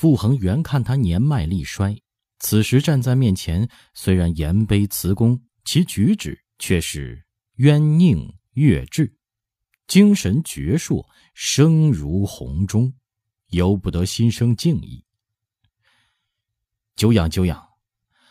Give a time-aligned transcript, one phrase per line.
[0.00, 2.00] 傅恒原看他年迈力衰，
[2.38, 7.26] 此时站在面前，虽然言卑辞恭，其举止却是
[7.56, 9.14] 渊宁悦志，
[9.86, 12.94] 精神矍铄，声如洪钟，
[13.48, 15.04] 由不得心生敬意。
[16.96, 17.62] 久仰久仰，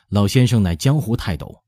[0.08, 1.64] 老先生乃江湖泰斗，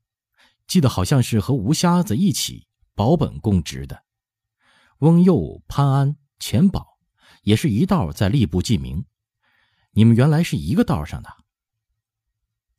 [0.66, 2.66] 记得好像是和吴瞎子一起
[2.96, 4.02] 保本供职的。
[4.98, 6.98] 翁佑、潘安、钱宝，
[7.44, 9.04] 也是一道在吏部记名。
[9.94, 11.30] 你们原来是一个道上的。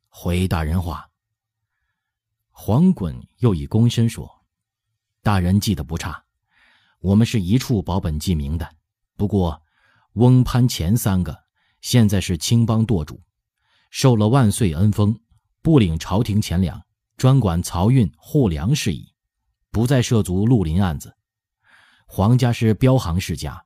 [0.10, 1.10] 回大人话。
[2.50, 4.44] 黄衮又以躬身说
[5.22, 6.24] ：“大人记得不差，
[7.00, 8.76] 我们是一处保本记名的。
[9.16, 9.62] 不过，
[10.14, 11.36] 翁潘钱三个
[11.82, 13.22] 现在是青帮舵主，
[13.90, 15.20] 受了万岁恩封，
[15.62, 16.82] 不领朝廷钱粮，
[17.18, 19.14] 专管漕运货粮事宜，
[19.72, 21.16] 不再涉足绿林案子。
[22.08, 23.66] 黄家是镖行世家，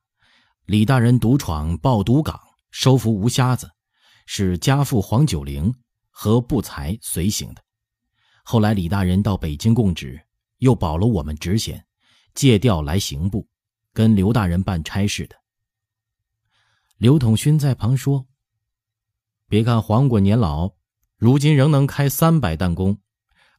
[0.66, 2.42] 李大人独闯趵突港。”
[2.80, 3.72] 收服吴瞎子，
[4.28, 5.74] 是家父黄九龄
[6.12, 7.64] 和不才随行的。
[8.44, 10.24] 后来李大人到北京供职，
[10.58, 11.84] 又保了我们职衔，
[12.36, 13.50] 借调来刑部，
[13.94, 15.36] 跟刘大人办差事的。
[16.98, 18.28] 刘统勋在旁说
[19.50, 20.76] ：“别看黄衮年老，
[21.16, 23.02] 如今仍能开三百弹弓，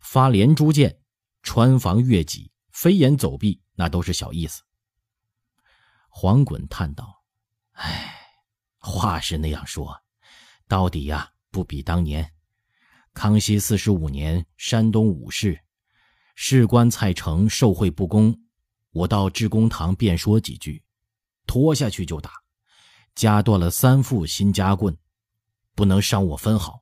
[0.01, 1.01] 发连珠箭，
[1.43, 4.63] 穿防越脊，飞檐走壁，那都是小意思。”
[6.09, 7.25] 黄衮叹道
[7.75, 8.15] ：“唉。”
[8.89, 10.03] 话是那样说，
[10.67, 12.33] 到底呀不比当年。
[13.13, 15.61] 康熙四十五年，山东武事，
[16.35, 18.41] 士官蔡成受贿不公，
[18.91, 20.83] 我到致公堂便说几句，
[21.47, 22.33] 拖下去就打，
[23.15, 24.97] 夹断了三副新夹棍，
[25.75, 26.81] 不能伤我分毫。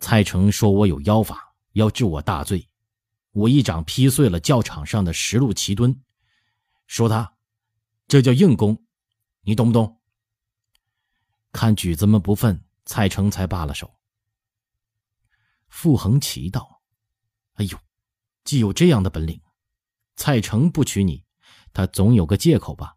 [0.00, 2.68] 蔡成说我有妖法，要治我大罪，
[3.32, 6.02] 我一掌劈碎了教场上的十路旗墩，
[6.86, 7.34] 说他
[8.08, 8.84] 这叫硬功，
[9.42, 10.00] 你懂不懂？
[11.54, 13.94] 看举子们不忿，蔡成才罢了手。
[15.68, 16.82] 傅恒奇道
[17.54, 17.78] ：“哎呦，
[18.42, 19.40] 既有这样的本领，
[20.16, 21.24] 蔡成不娶你，
[21.72, 22.96] 他总有个借口吧？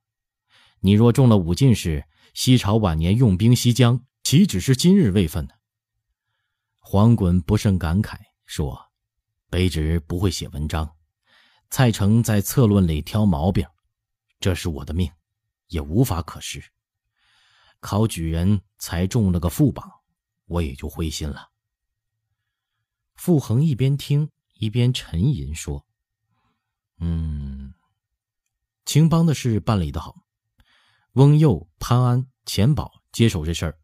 [0.79, 5.53] 你若中了武进士，西朝晚年用兵西江，岂止是今日位分呢？”
[6.81, 8.17] 黄衮不甚感慨，
[8.47, 8.91] 说
[9.51, 10.95] ：“卑职不会写文章，
[11.69, 13.67] 蔡成在策论里挑毛病，
[14.39, 15.11] 这是我的命，
[15.67, 16.63] 也无法可施。”
[17.87, 19.89] 考举人才中了个副榜，
[20.47, 21.51] 我也就灰心了。
[23.15, 25.87] 傅恒一边听一边沉吟说
[26.99, 27.73] ：“嗯，
[28.83, 30.25] 青帮的事办理的好，
[31.13, 33.79] 翁佑、潘安、钱宝接手这事儿，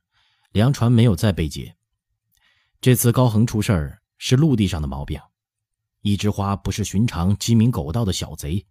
[0.51, 1.77] 粮船没有再被劫。
[2.81, 5.21] 这次高恒出事儿是陆地上的毛病，
[6.01, 8.67] 一枝花不是寻常鸡鸣狗盗的小贼，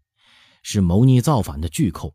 [0.63, 2.15] 是谋逆造反的巨寇。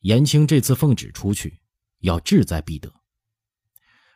[0.00, 1.60] 严青这次奉旨出去。”
[2.02, 2.92] 要志在必得。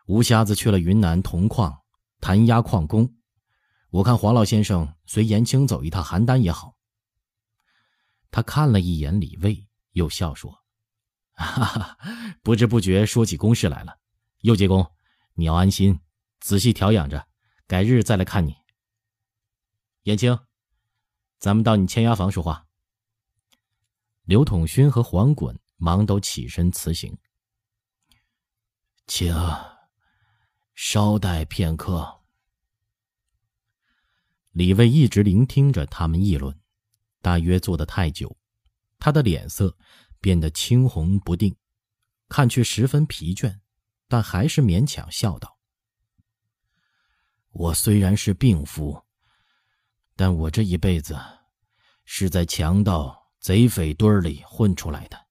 [0.07, 1.83] 吴瞎子去了云南铜矿
[2.21, 3.17] 弹压矿工，
[3.91, 6.77] 我看黄老先生随严青走一趟邯郸也好。
[8.31, 10.63] 他看了一眼李卫，又笑说
[11.35, 11.99] ：“哈哈，
[12.43, 13.99] 不知不觉说起公事来了。
[14.43, 14.87] 右杰公，
[15.35, 15.99] 你要安心，
[16.39, 17.27] 仔细调养着，
[17.67, 18.55] 改日再来看你。”
[20.05, 20.39] 严青，
[21.39, 22.67] 咱们到你签押房说话。
[24.25, 27.17] 刘统勋和黄滚忙都起身辞行。
[29.07, 29.33] 请
[30.75, 32.25] 稍待片刻。
[34.51, 36.59] 李卫一直聆听着他们议论，
[37.23, 38.37] 大约坐得太久，
[38.99, 39.77] 他的脸色
[40.21, 41.55] 变得青红不定，
[42.29, 43.61] 看去十分疲倦，
[44.09, 45.57] 但还是勉强笑道
[47.53, 49.05] ：“我虽然是病夫，
[50.17, 51.17] 但我这一辈子
[52.05, 55.27] 是在强盗贼匪堆里混出来的，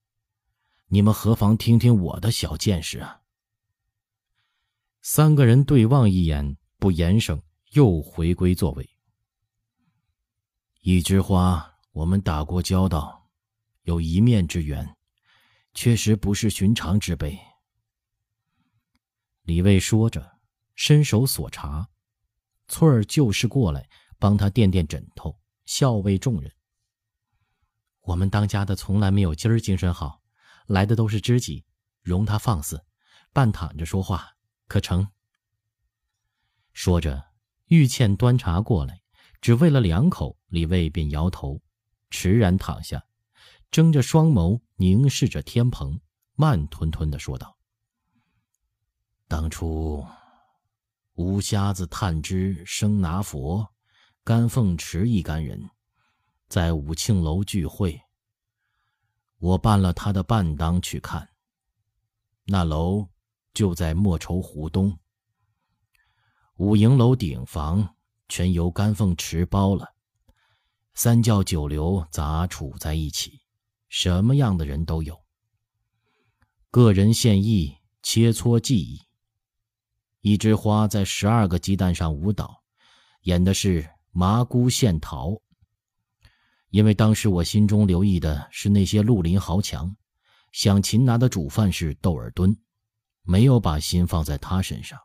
[0.88, 3.22] 你们何妨听听我的小见识啊？”
[5.08, 7.40] 三个人对望一眼，不言声，
[7.74, 8.90] 又回归座位。
[10.82, 13.30] 一枝花，我们打过交道，
[13.84, 14.98] 有一面之缘，
[15.76, 17.38] 确实不是寻常之辈。
[19.44, 20.40] 李卫说着，
[20.74, 21.88] 伸手索茶，
[22.68, 23.88] 翠儿就是过来
[24.18, 26.52] 帮他垫垫枕头，笑慰众人
[28.02, 30.24] ：“我们当家的从来没有今儿精神好，
[30.66, 31.64] 来的都是知己，
[32.02, 32.84] 容他放肆，
[33.32, 34.32] 半躺着说话。”
[34.68, 35.08] 可成？
[36.74, 37.24] 说着，
[37.68, 39.02] 玉倩端茶过来，
[39.40, 41.62] 只喂了两口，李卫便摇头，
[42.10, 43.06] 迟然躺下，
[43.72, 46.02] 睁着双眸凝视着天棚，
[46.34, 47.58] 慢吞吞的说道
[49.30, 50.06] ：“当初，
[51.14, 53.74] 吴瞎子探知生拿佛、
[54.24, 55.70] 甘凤池一干人，
[56.50, 58.02] 在武庆楼聚会，
[59.38, 61.30] 我办了他的伴当去看，
[62.46, 63.08] 那楼。”
[63.56, 64.96] 就在莫愁湖东。
[66.58, 67.96] 五营楼顶房
[68.30, 69.96] 全由干凤池包了，
[70.94, 73.42] 三教九流杂处在一起，
[73.90, 75.20] 什么样的人都有。
[76.70, 79.02] 个人献艺，切磋技艺。
[80.22, 82.64] 一枝花在十二个鸡蛋上舞蹈，
[83.22, 85.42] 演的是麻姑献桃。
[86.70, 89.96] 因为当时我心中留意的是那些绿林豪强，
[90.52, 92.58] 想擒拿的主犯是窦尔敦，
[93.26, 95.00] 没有把心放在他身上。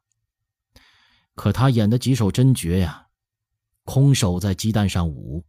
[1.35, 3.09] 可他演的几手真绝呀，
[3.85, 5.45] 空手在鸡蛋上舞，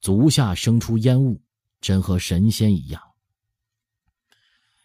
[0.00, 1.42] 足下生出烟雾，
[1.80, 3.02] 真和神仙一样。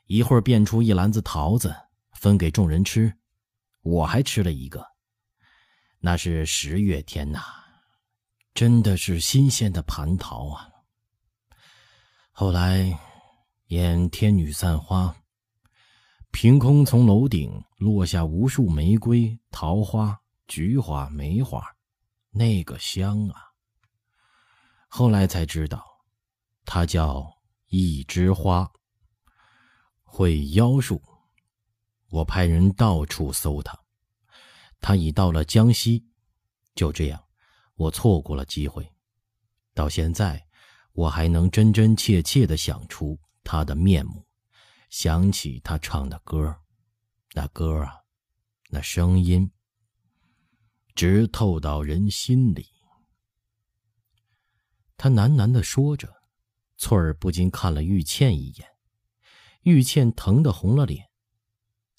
[0.05, 1.75] 一会儿变出一篮子桃子，
[2.13, 3.13] 分给众人吃。
[3.81, 4.85] 我还吃了一个，
[5.99, 7.41] 那是十月天呐，
[8.53, 10.69] 真的是新鲜的蟠桃啊。
[12.31, 12.97] 后来
[13.67, 15.15] 演天女散花，
[16.37, 21.63] 凭空从楼顶落下无数玫瑰、桃花、菊花、梅花，
[22.29, 23.39] 那个香啊！
[24.89, 25.81] 后来才知道，
[26.65, 27.25] 它叫
[27.67, 28.69] 一枝花，
[30.03, 31.01] 会妖术。
[32.09, 33.79] 我派人到处搜他，
[34.81, 36.05] 他已到了江西。
[36.75, 37.23] 就这样，
[37.75, 38.85] 我错过了机会。
[39.73, 40.45] 到现在，
[40.91, 44.24] 我还能真真切切的想出他的面目，
[44.97, 46.55] 想起他唱的歌，
[47.33, 48.05] 那歌啊，
[48.69, 49.51] 那声音，
[50.95, 52.69] 直透到人心里。
[54.95, 56.09] 他喃喃的说着，
[56.77, 58.69] 翠儿不禁看了玉倩一眼，
[59.63, 61.09] 玉倩疼得红了脸。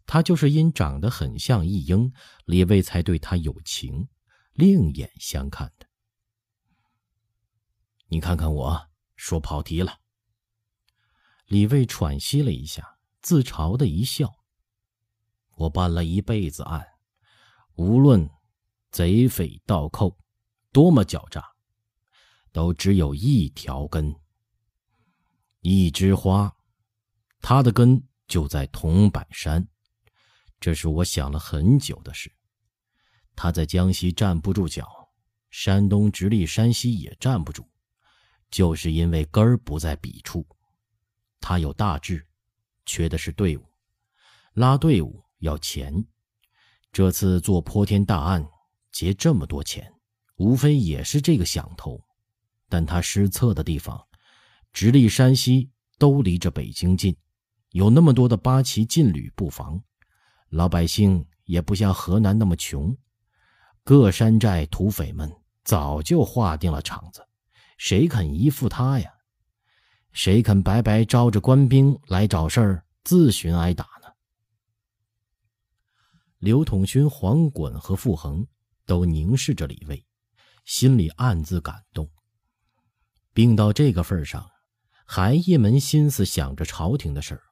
[0.07, 2.11] 他就是因长得很像一英，
[2.47, 4.09] 李卫才对他有情，
[4.55, 5.87] 另眼相看的。
[8.07, 10.01] 你看看我说跑题了。
[11.47, 14.33] 李卫喘息了一下，自嘲的一笑。
[15.55, 16.85] 我办了一辈子案，
[17.77, 18.29] 无论
[18.91, 20.19] 贼匪盗寇
[20.73, 21.45] 多么狡诈，
[22.51, 24.13] 都只有一条根。
[25.61, 26.53] 一枝花，
[27.41, 29.69] 它的根就在铜板山。
[30.59, 32.35] 这是我想了很久的事。
[33.37, 34.89] 他在江西站不住脚，
[35.51, 37.69] 山东直隶山西也站不住，
[38.51, 40.45] 就是因为根儿不在彼处。
[41.49, 42.27] 他有大志，
[42.87, 43.63] 缺的是队伍，
[44.55, 46.05] 拉队伍要钱。
[46.91, 48.45] 这次做泼天大案，
[48.91, 49.95] 劫这么多钱，
[50.39, 52.03] 无非也是这个想头。
[52.69, 54.09] 但他失策的地方，
[54.73, 57.17] 直隶山西都离着北京近，
[57.71, 59.81] 有那么多的八旗劲旅布防。
[60.49, 62.99] 老百姓也不像河南那么穷，
[63.85, 65.33] 各山寨土匪们
[65.63, 67.25] 早就划定了场子，
[67.79, 69.13] 谁肯依附他呀？
[70.17, 74.09] 谁肯白白招着官兵来找事儿，自寻挨打呢？
[76.39, 78.47] 刘统勋、黄衮和傅恒
[78.87, 80.03] 都凝视着李卫，
[80.65, 82.11] 心里暗自感动。
[83.35, 84.51] 病到这个份上，
[85.05, 87.43] 还一门心思想着朝廷的事儿。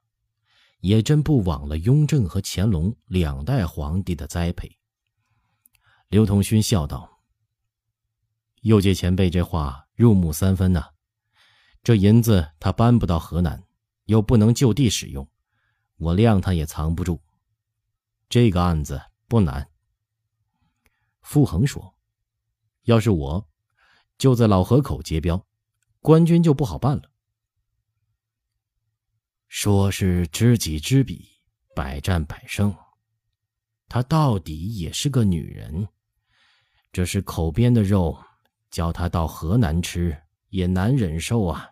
[0.81, 4.79] 也真不枉了雍正和乾隆两代皇帝的栽培。
[6.09, 7.21] 刘统勋笑道
[8.63, 10.94] ：“右介前辈这话入木三分呐。
[11.85, 13.63] 这银子他搬不到河南，
[14.07, 15.29] 又不能就地使用，
[15.97, 17.21] 我量他也藏不住。
[18.31, 19.71] 这个案子不难。”
[21.21, 21.95] 傅恒说
[22.85, 23.47] ：“要是我，
[24.17, 25.47] 就在老河口结镖，
[26.01, 27.11] 官军就不好办了。”
[29.49, 31.29] 说是知己知彼，
[31.77, 32.75] 百战百胜。
[33.89, 35.87] 她到底也是个女人，
[36.91, 38.19] 这是口边的肉，
[38.71, 40.19] 叫她到河南吃
[40.49, 41.71] 也难忍受啊。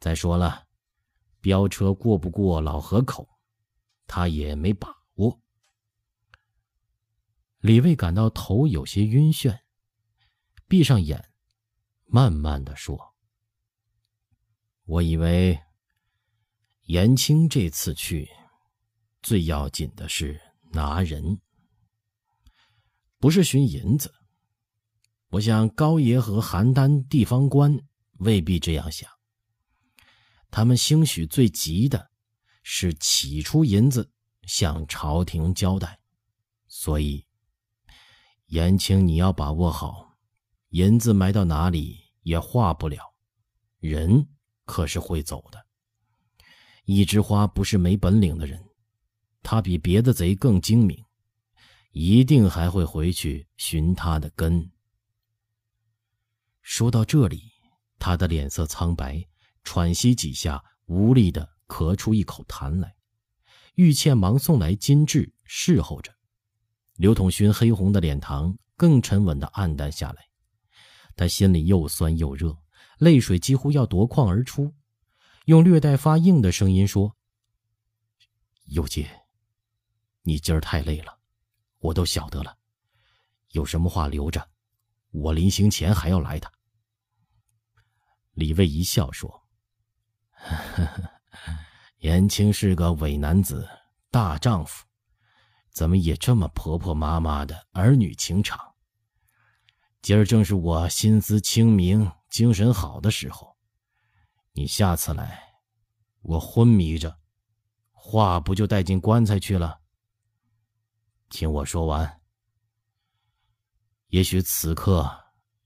[0.00, 0.66] 再说了，
[1.40, 3.28] 飙车过不过老河口，
[4.06, 5.40] 他也没把握。
[7.58, 9.60] 李卫感到头有些晕眩，
[10.66, 11.30] 闭上眼，
[12.06, 13.14] 慢慢的说
[14.86, 15.60] ：“我以为。”
[16.84, 18.28] 延青这次去，
[19.22, 20.40] 最要紧的是
[20.72, 21.40] 拿人，
[23.18, 24.12] 不是寻银子。
[25.28, 27.78] 我想高爷和邯郸地方官
[28.18, 29.08] 未必这样想。
[30.50, 32.10] 他们兴许最急的
[32.62, 34.10] 是起出银子
[34.42, 36.00] 向朝廷交代。
[36.66, 37.26] 所以，
[38.46, 40.16] 延青你要把握好，
[40.70, 43.14] 银子埋到哪里也化不了，
[43.78, 44.28] 人
[44.64, 45.66] 可是会走的。
[46.84, 48.64] 一枝花不是没本领的人，
[49.42, 51.04] 他比别的贼更精明，
[51.92, 54.70] 一定还会回去寻他的根。
[56.62, 57.52] 说到这里，
[57.98, 59.24] 他的脸色苍白，
[59.62, 62.96] 喘息几下，无力的咳出一口痰来，
[63.74, 66.14] 玉倩忙送来金质侍候着。
[66.94, 70.28] 刘统勋黑红的脸庞更沉稳的暗淡下来，
[71.16, 72.56] 他心里又酸又热，
[72.98, 74.74] 泪水几乎要夺眶而出，
[75.46, 77.16] 用略带发硬的声音说
[78.68, 79.22] ：“幼杰，
[80.22, 81.18] 你今儿太累了，
[81.78, 82.58] 我都晓得了。
[83.52, 84.50] 有什么话留着，
[85.10, 86.52] 我临行前还要来的。”
[88.32, 89.39] 李卫一笑说
[91.98, 93.68] ：“延青是个伪男子，
[94.10, 94.84] 大丈夫。”
[95.72, 98.58] 怎么也这么婆婆妈妈的儿女情长？
[100.02, 103.56] 今儿正是我心思清明、精神好的时候，
[104.52, 105.40] 你下次来，
[106.22, 107.16] 我昏迷着，
[107.92, 109.80] 话不就带进棺材去了？
[111.28, 112.20] 听我说完。
[114.08, 115.08] 也许此刻，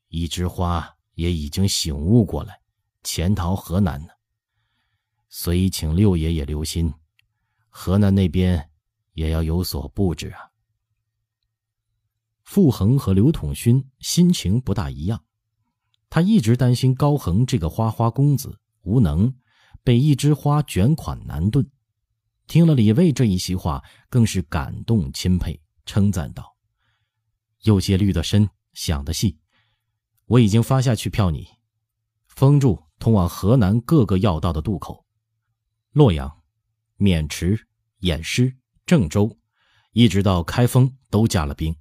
[0.09, 2.61] 一枝花也已经醒悟过来，
[3.03, 4.13] 潜逃河南呢。
[5.37, 6.95] 所以请六爷爷留心，
[7.69, 8.71] 河南那边。
[9.15, 10.51] 也要有所布置啊。
[12.43, 15.25] 傅恒和刘统勋心情不大一样，
[16.11, 19.33] 他一直担心高恒这个花花公子无能，
[19.85, 21.69] 被一枝花卷款难遁。
[22.49, 26.57] 听了李卫这一席话，更是感动钦佩，称赞道
[27.63, 29.39] ：“有些虑得深，想得细，
[30.27, 31.47] 我已经发下去票你，
[32.27, 35.04] 封住通往河南各个要道的渡口，
[35.95, 36.43] 洛阳、
[36.99, 37.67] 渑池、
[38.03, 38.55] 偃师。”
[38.87, 39.39] 郑州，
[39.93, 41.75] 一直到开封都加了兵。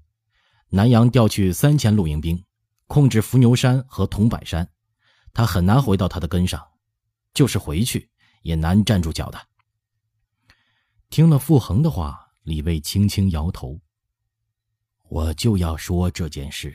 [0.70, 2.42] 南阳调去三千露营兵，
[2.88, 4.72] 控制伏牛山和桐柏山，
[5.34, 6.66] 他很难回到他的根上，
[7.34, 8.10] 就是回去
[8.42, 9.48] 也难站住脚的。
[11.10, 13.82] 听了傅恒的话，李卫轻轻摇头。
[15.10, 16.74] 我就要说这件事，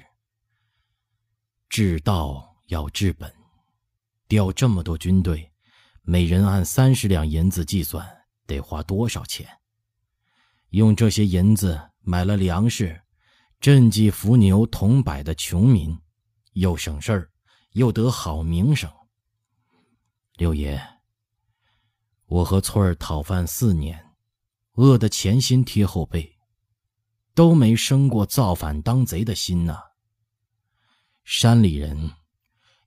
[1.70, 3.34] 治道要治本，
[4.28, 5.47] 调这么多军队，
[6.10, 9.46] 每人按三十两银子计算，得花多少钱？
[10.70, 12.98] 用这些银子买了粮食，
[13.60, 15.94] 赈济伏牛同柏的穷民，
[16.54, 17.30] 又省事儿，
[17.72, 18.90] 又得好名声。
[20.38, 20.82] 六爷，
[22.24, 24.02] 我和翠儿讨饭四年，
[24.76, 26.38] 饿得前心贴后背，
[27.34, 29.78] 都没生过造反当贼的心呐。
[31.22, 32.12] 山里人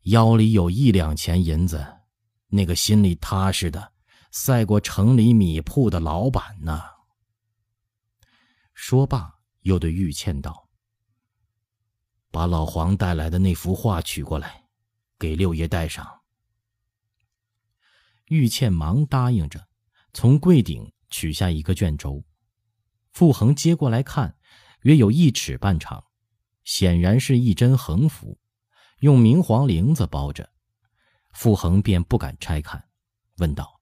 [0.06, 2.01] 腰里有一两钱银子，
[2.52, 3.94] 那个心里踏实的，
[4.30, 6.82] 赛过城里米铺的老板呢。
[8.74, 10.70] 说罢，又对玉倩道
[12.30, 14.66] ：“把老黄带来的那幅画取过来，
[15.18, 16.22] 给六爷带上。”
[18.28, 19.68] 玉倩忙答应着，
[20.14, 22.24] 从柜顶取下一个卷轴。
[23.14, 24.38] 傅恒接过来看，
[24.82, 26.04] 约有一尺半长，
[26.64, 28.40] 显然是一针横幅，
[29.00, 30.51] 用明黄绫子包着。
[31.34, 32.90] 傅恒便不敢拆看，
[33.38, 33.82] 问道：“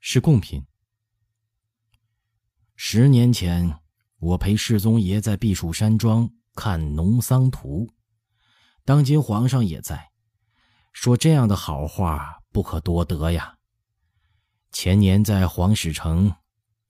[0.00, 0.66] 是贡品？”
[2.76, 3.78] 十年前。
[4.22, 7.92] 我陪世宗爷在避暑山庄看农桑图，
[8.84, 10.12] 当今皇上也在，
[10.92, 13.58] 说这样的好画不可多得呀。
[14.70, 16.32] 前年在皇史城，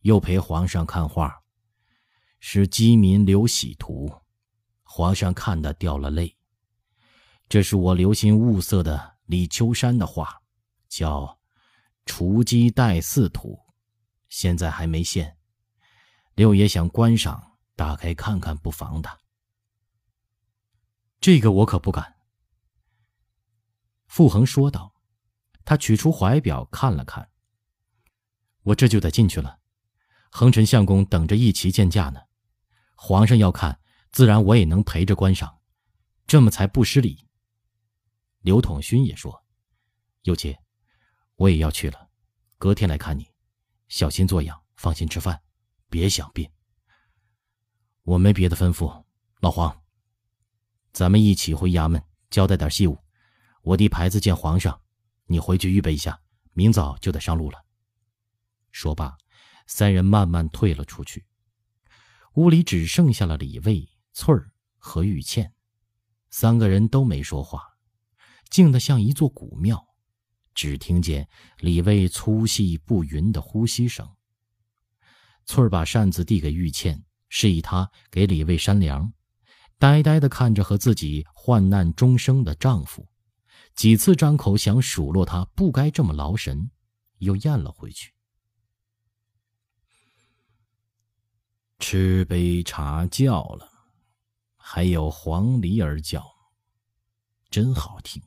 [0.00, 1.34] 又陪皇上看画，
[2.38, 4.12] 是饥民刘喜图，
[4.82, 6.36] 皇上看的掉了泪。
[7.48, 10.42] 这是我留心物色的李秋山的画，
[10.90, 11.24] 叫
[12.04, 13.58] 《雏鸡待嗣图》，
[14.28, 15.38] 现在还没现。
[16.34, 19.20] 六爷想观赏，打开看看不妨的。
[21.18, 22.16] 这个我可不敢。”
[24.06, 24.92] 傅恒说道。
[25.64, 27.30] 他取出怀表看了看。
[28.64, 29.60] 我这就得进去了，
[30.28, 32.20] 恒辰相公等着一齐见驾呢。
[32.96, 35.60] 皇上要看，自然我也能陪着观赏，
[36.26, 37.28] 这么才不失礼。
[38.42, 39.44] 刘统勋也说
[40.22, 40.58] ：“幼杰，
[41.36, 42.10] 我也要去了，
[42.58, 43.26] 隔天来看你，
[43.88, 45.40] 小心作养，放心吃饭。”
[45.88, 46.50] 别想病。
[48.02, 49.04] 我没别的吩咐，
[49.40, 49.82] 老黄，
[50.90, 52.98] 咱们一起回衙门交代点细务。
[53.60, 54.80] 我递牌子见皇上，
[55.26, 56.18] 你回去预备一下，
[56.54, 57.62] 明早就得上路了。
[58.70, 59.18] 说罢，
[59.66, 61.26] 三人慢慢退了出去。
[62.36, 65.52] 屋里只剩下了李卫、翠儿和玉倩，
[66.30, 67.71] 三个人都没说话，
[68.52, 69.82] 静得像一座古庙，
[70.54, 71.26] 只听见
[71.60, 74.06] 李卫粗细不匀的呼吸声。
[75.46, 79.10] 翠儿把扇子递给玉倩，示意她给李卫扇凉，
[79.78, 83.08] 呆呆地看着和自己患难终生的丈夫，
[83.74, 86.70] 几次张口想数落他不该这么劳神，
[87.20, 88.12] 又咽了回去。
[91.78, 93.66] 吃杯茶叫了，
[94.58, 96.22] 还有黄鹂儿叫，
[97.48, 98.22] 真好听。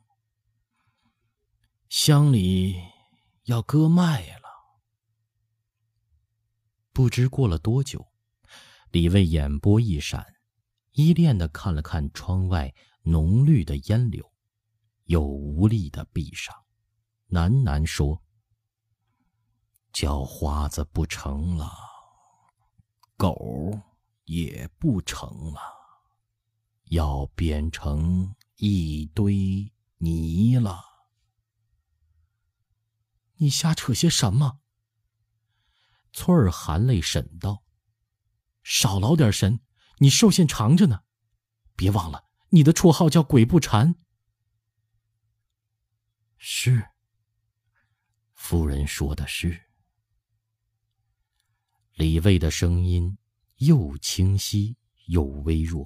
[1.98, 2.76] 乡里
[3.46, 4.50] 要割麦了。
[6.92, 8.06] 不知过了多久，
[8.92, 10.26] 李卫眼波一闪，
[10.92, 14.30] 依恋的看了看窗外浓绿的烟柳，
[15.06, 16.54] 又无力的闭上，
[17.30, 18.22] 喃喃说
[19.94, 21.72] ：“叫花子不成了，
[23.16, 23.72] 狗
[24.26, 25.62] 也不成了，
[26.90, 30.78] 要变成一堆泥了。”
[33.38, 34.60] 你瞎扯些什么？
[36.14, 37.66] 翠儿含泪审道
[38.64, 39.60] ：“少劳点神，
[39.98, 41.02] 你寿限长着呢。
[41.76, 43.96] 别忘了，你的绰号叫鬼不缠。”
[46.38, 46.92] 是。
[48.34, 49.64] 夫人说的是。
[51.96, 53.18] 李卫的声音
[53.56, 54.78] 又清晰
[55.08, 55.86] 又微弱，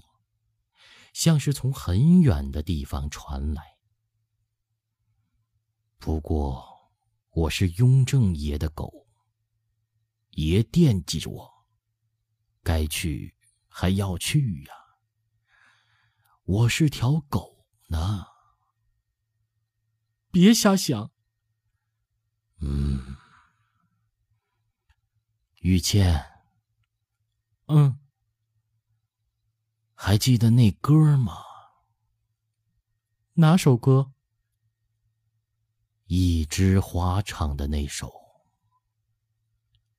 [1.14, 3.80] 像是从很远的地方传来。
[5.98, 6.69] 不过。
[7.40, 9.08] 我是雍正爷的狗，
[10.32, 11.50] 爷惦记着我，
[12.64, 13.34] 该去
[13.70, 14.74] 还要去呀。
[16.44, 18.26] 我是条狗呢，
[20.30, 21.12] 别瞎想。
[22.60, 23.16] 嗯，
[25.62, 26.44] 雨倩，
[27.68, 27.98] 嗯，
[29.94, 31.38] 还记得那歌吗？
[33.36, 34.12] 哪首歌？
[36.12, 38.12] 一枝花唱的那首，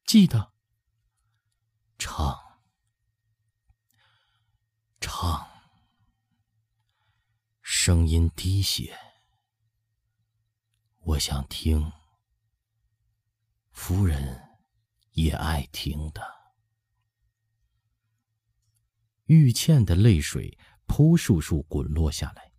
[0.04, 0.52] 记得。
[1.98, 2.36] 唱，
[5.00, 5.48] 唱，
[7.62, 8.98] 声音低些。
[10.98, 11.92] 我想听，
[13.70, 14.58] 夫人
[15.12, 16.20] 也爱听的。
[19.26, 22.49] 玉倩的泪水扑簌簌滚落下来。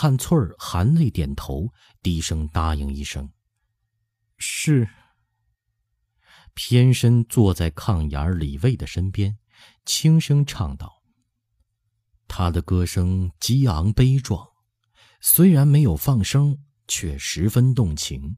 [0.00, 1.72] 看翠儿含泪点头，
[2.04, 3.32] 低声答应一声
[4.38, 4.88] ：“是。”
[6.54, 9.36] 偏身坐在炕沿李卫的身边，
[9.84, 11.02] 轻声唱道
[12.28, 14.46] ：“他的歌声激昂悲壮，
[15.20, 16.56] 虽然没有放声，
[16.86, 18.36] 却十分动情，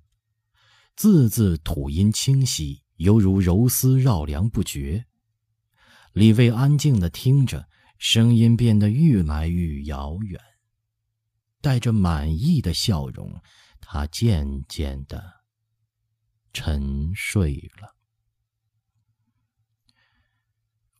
[0.96, 5.04] 字字吐音清晰，犹如柔丝绕梁不绝。”
[6.14, 7.68] 李卫安静的听着，
[7.98, 10.40] 声音变得愈来愈遥远。
[11.60, 13.40] 带着满意的笑容，
[13.80, 15.22] 他渐渐的
[16.52, 17.94] 沉睡了。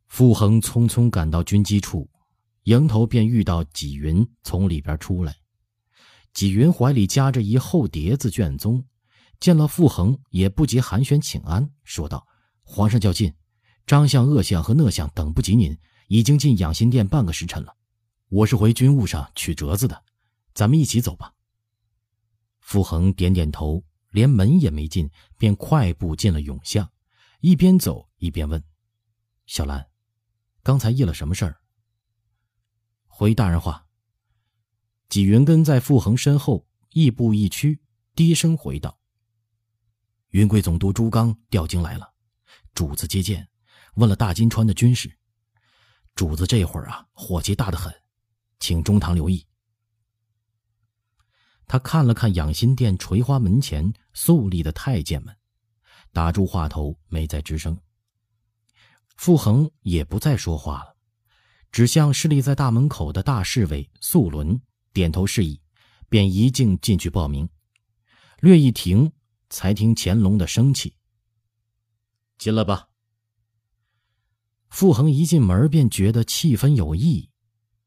[0.07, 2.11] 傅恒匆匆赶到军机处，
[2.65, 5.37] 迎头便遇到纪云从里边出来。
[6.35, 8.85] 纪云怀里夹着一厚碟子卷宗，
[9.39, 12.27] 见了傅恒，也不及寒暄请安，说道
[12.63, 13.33] ：“皇上较近，
[13.87, 17.75] 张相、鄂相和讷相等不及您，已经进养心殿半个时辰了。
[18.29, 20.03] 我是回军务上取折子的。”
[20.61, 21.33] 咱们一起走吧。
[22.59, 26.93] 傅恒点点头，连门也没进，便快步进了永巷，
[27.41, 28.63] 一边走一边问
[29.49, 29.89] ：“小兰，
[30.63, 31.63] 刚才议了什么事儿？”
[33.09, 33.87] 回大人话。
[35.09, 37.81] 纪云跟在傅恒身后，亦步亦趋，
[38.15, 39.01] 低声回道
[40.29, 42.13] ：“云贵总督朱刚调京来了，
[42.75, 43.49] 主子接见，
[43.95, 45.19] 问了大金川的军事。
[46.15, 47.91] 主子这会儿啊，火气大得很，
[48.59, 49.43] 请中堂留意。”
[51.71, 55.33] 他看了看养心殿垂花门前肃立的太监们，
[56.13, 57.79] 打住话头，没再吱声。
[59.17, 60.97] 傅恒也不再说话了，
[61.71, 64.61] 只向侍立在大门口的大侍卫素伦
[64.93, 65.61] 点头示意，
[66.09, 67.49] 便一径进去报名。
[68.41, 69.13] 略一停，
[69.49, 70.97] 才听乾隆的声气
[72.37, 72.89] ：“进来吧。”
[74.71, 77.31] 傅恒一进门便觉得气氛有异，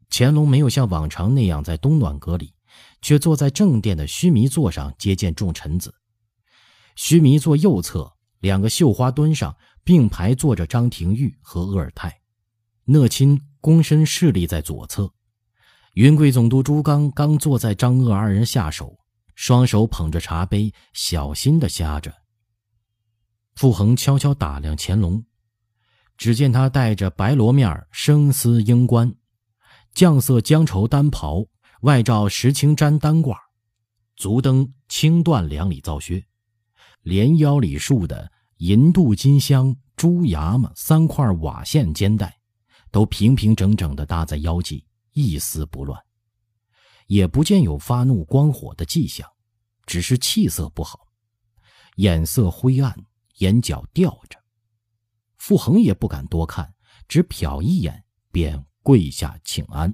[0.10, 2.56] 乾隆没有像往常那样在东暖阁里。
[3.03, 5.93] 却坐在正殿的须弥座上接见众臣子。
[6.95, 12.21] 须弥座右侧两个绣花墩上并排坐着张廷玉和鄂尔泰，
[12.85, 15.13] 讷亲躬身侍立在左侧。
[15.93, 18.97] 云贵总督朱刚刚坐在张鄂二人下手，
[19.35, 22.11] 双手捧着茶杯，小心地呷着。
[23.55, 25.23] 傅恒悄悄打量乾隆，
[26.17, 29.13] 只见他戴着白罗面生丝缨冠，
[29.93, 31.45] 绛色江绸单袍。
[31.84, 33.36] 外罩石青毡单褂，
[34.15, 36.26] 足蹬青缎两里皂靴，
[37.02, 42.39] 连腰里束的银镀金镶珠牙嘛三块瓦线肩带，
[42.89, 46.02] 都平平整整地搭在腰际，一丝不乱，
[47.08, 49.28] 也不见有发怒光火的迹象，
[49.86, 51.10] 只是气色不好，
[51.98, 52.98] 眼色灰暗，
[53.39, 54.39] 眼角吊着。
[55.36, 56.74] 傅恒也不敢多看，
[57.10, 59.93] 只瞟一眼，便跪下请安。